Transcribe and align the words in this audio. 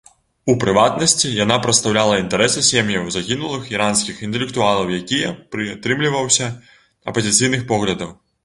У 0.51 0.53
прыватнасці, 0.61 1.27
яна 1.43 1.57
прадстаўляла 1.65 2.15
інтарэсы 2.23 2.63
сем'яў 2.69 3.05
загінулых 3.17 3.69
іранскіх 3.75 4.25
інтэлектуалаў, 4.31 4.93
якія 5.03 5.37
прытрымліваўся 5.57 6.53
апазіцыйных 7.13 7.61
поглядаў. 7.75 8.11